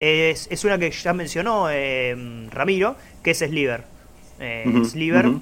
[0.00, 2.16] es, es una que ya mencionó eh,
[2.50, 3.82] Ramiro, que es Sliver.
[4.38, 5.32] Eh, Sliver,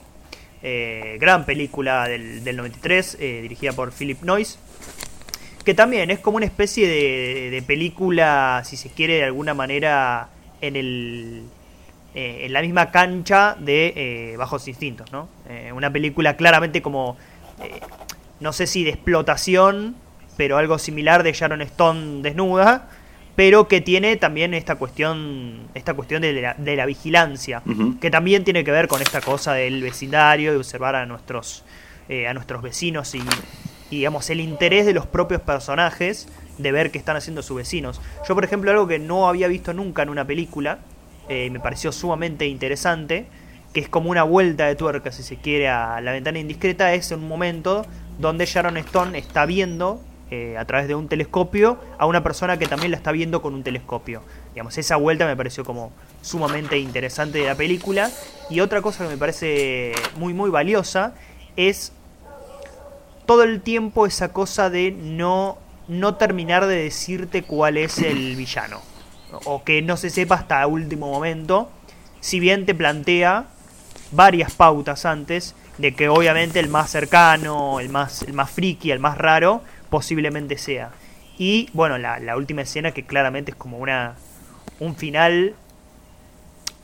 [0.63, 4.59] eh, gran película del, del 93, eh, dirigida por Philip Noyce,
[5.65, 10.29] que también es como una especie de, de película, si se quiere, de alguna manera
[10.61, 11.43] en el
[12.19, 15.29] en la misma cancha de Bajos Instintos, ¿no?
[15.75, 17.19] Una película claramente como,
[18.41, 19.97] no sé si de explotación,
[20.39, 22.89] pero algo similar de Sharon Stone desnuda,
[23.37, 27.63] pero que tiene también esta cuestión, esta cuestión de la, de la vigilancia,
[28.01, 31.63] que también tiene que ver con esta cosa del vecindario, de observar a nuestros,
[32.09, 33.21] eh, a nuestros vecinos y,
[33.91, 38.01] y, digamos, el interés de los propios personajes de ver qué están haciendo sus vecinos.
[38.27, 40.79] Yo, por ejemplo, algo que no había visto nunca en una película,
[41.29, 43.27] eh, me pareció sumamente interesante,
[43.75, 47.11] que es como una vuelta de tuerca, si se quiere, a la ventana indiscreta, es
[47.11, 47.85] un momento
[48.19, 52.67] donde Sharon Stone está viendo eh, a través de un telescopio a una persona que
[52.67, 54.23] también la está viendo con un telescopio.
[54.55, 58.11] Digamos, esa vuelta me pareció como sumamente interesante de la película.
[58.51, 61.15] Y otra cosa que me parece muy, muy valiosa
[61.57, 61.93] es
[63.25, 68.81] todo el tiempo esa cosa de no, no terminar de decirte cuál es el villano.
[69.45, 71.71] O que no se sepa hasta último momento.
[72.21, 73.47] Si bien te plantea
[74.11, 78.99] varias pautas antes de que obviamente el más cercano, el más, el más friki, el
[78.99, 80.91] más raro, posiblemente sea.
[81.39, 84.15] Y bueno, la, la última escena que claramente es como una
[84.79, 85.55] un final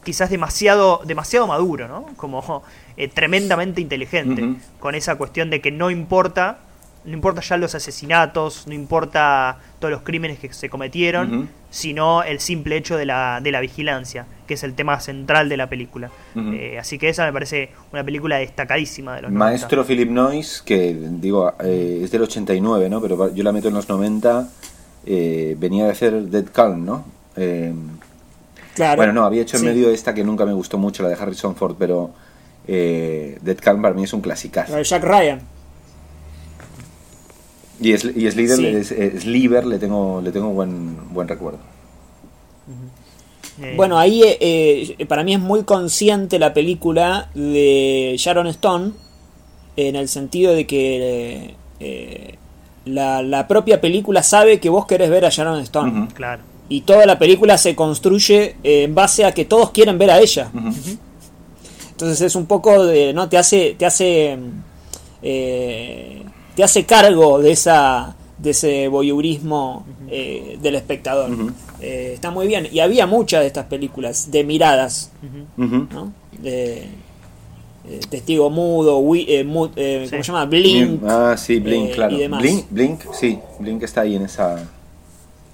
[0.04, 2.06] quizás demasiado demasiado maduro, ¿no?
[2.16, 2.62] Como
[2.96, 6.58] eh, tremendamente inteligente con esa cuestión de que no importa
[7.04, 12.38] no importa ya los asesinatos, no importa todos los crímenes que se cometieron, sino el
[12.38, 16.10] simple hecho de la, de la vigilancia, que es el tema central de la película.
[16.36, 20.94] Eh, así que esa me parece una película destacadísima de los Maestro Philip Noyce, que
[20.94, 23.00] digo, eh, es del 89, ¿no?
[23.00, 24.48] Pero yo la meto en los 90,
[25.06, 27.04] eh, venía de hacer Dead Calm, ¿no?
[27.36, 27.72] Eh,
[28.74, 28.96] Claro.
[28.96, 29.66] bueno, no, había hecho en Sí.
[29.66, 32.10] medio esta que nunca me gustó mucho, la de Harrison Ford, pero
[32.66, 34.70] eh, Dead Calm para mí es un clasicazo.
[34.72, 35.40] La de Jack Ryan.
[37.82, 38.66] Y, es, y Slither, Sí.
[38.66, 41.58] es- eh, Sliver le tengo, le tengo buen, buen recuerdo.
[43.60, 48.92] Eh, Bueno, ahí eh, eh, para mí es muy consciente la película de Sharon Stone
[49.76, 52.34] en el sentido de que eh,
[52.86, 56.42] la, la propia película sabe que vos querés ver a Sharon Stone claro.
[56.68, 60.50] y toda la película se construye en base a que todos quieren ver a ella.
[61.90, 64.38] Entonces es un poco de, no te hace, te hace,
[65.22, 66.22] eh,
[66.54, 71.30] te hace cargo de esa, de ese voyeurismo eh, del espectador.
[71.80, 75.10] Eh, está muy bien y había muchas de estas películas de miradas.
[75.56, 76.12] ¿no?
[76.40, 76.84] De,
[77.88, 80.08] eh, Testigo mudo, Wi- eh, eh, ¿cómo Sí.
[80.08, 80.44] se llama?
[80.44, 81.02] Blink.
[81.04, 82.14] Ah, sí, Blink, eh, claro.
[82.16, 82.40] y demás.
[82.40, 84.56] Blink, Blink, sí, Blink está ahí en esa...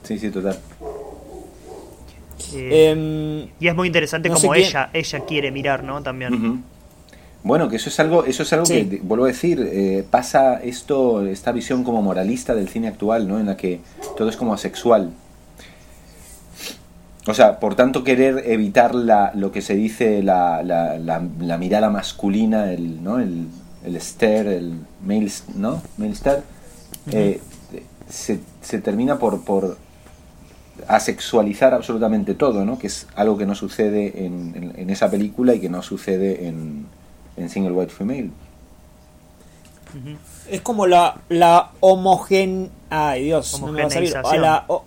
[0.03, 0.59] Sí, sí, total.
[2.55, 6.03] Eh, Em, y es muy interesante no como ella ella quiere mirar, ¿no?
[6.03, 6.63] También.
[7.45, 8.85] Bueno, que eso es algo, eso es algo Sí.
[8.87, 13.39] que vuelvo a decir, eh, pasa esto, esta visión como moralista del cine actual, ¿no?
[13.39, 13.81] En la que
[14.17, 15.11] todo es como asexual.
[17.27, 21.59] O sea, por tanto querer evitar la, lo que se dice la, la, la, la
[21.59, 23.19] mirada masculina, el, ¿no?
[23.21, 23.47] El,
[23.85, 24.75] el stare, el
[25.05, 25.83] male, ¿no?
[25.99, 26.43] Male stare,
[27.13, 27.41] eh,
[28.09, 29.77] se, se termina por, por
[30.87, 32.79] asexualizar absolutamente todo, ¿no?
[32.79, 36.47] Que es algo que no sucede en, en- en esa película y que no sucede
[36.49, 36.87] en,
[37.39, 38.31] en Single White Female.
[40.51, 42.71] Es como la, la homogen...
[42.91, 44.09] Ay Dios, no me va a salir.
[44.17, 44.85] A la, o-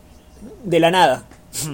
[0.63, 1.23] de la nada.